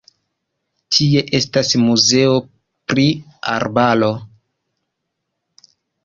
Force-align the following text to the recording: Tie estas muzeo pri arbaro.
Tie 0.95 1.19
estas 1.39 1.67
muzeo 1.81 2.39
pri 2.91 3.05
arbaro. 3.57 4.09